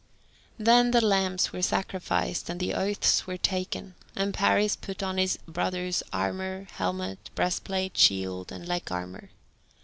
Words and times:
Then 0.57 0.89
the 0.89 0.99
lambs 1.05 1.53
were 1.53 1.61
sacrificed, 1.61 2.49
and 2.49 2.59
the 2.59 2.73
oaths 2.73 3.27
were 3.27 3.37
taken, 3.37 3.93
and 4.15 4.33
Paris 4.33 4.75
put 4.75 5.03
on 5.03 5.19
his 5.19 5.37
brother's 5.47 6.01
armour, 6.11 6.63
helmet, 6.71 7.29
breastplate, 7.35 7.95
shield, 7.95 8.51
and 8.51 8.67
leg 8.67 8.91
armour. 8.91 9.29